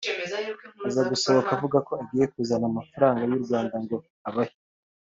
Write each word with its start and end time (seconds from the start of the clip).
aza 0.87 1.01
gusohoka 1.11 1.49
avuga 1.57 1.77
ko 1.87 1.91
agiye 2.01 2.25
kuzana 2.33 2.65
amafaranga 2.71 3.21
y’u 3.29 3.41
Rwanda 3.45 3.75
ngo 3.83 3.95
abahe 4.27 4.55